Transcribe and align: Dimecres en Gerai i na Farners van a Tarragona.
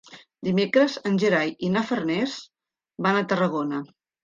Dimecres 0.45 0.95
en 1.09 1.19
Gerai 1.25 1.51
i 1.67 1.69
na 1.75 1.85
Farners 1.91 2.35
van 3.09 3.21
a 3.21 3.25
Tarragona. 3.35 3.87